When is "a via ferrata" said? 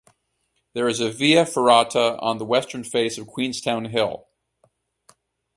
0.99-2.17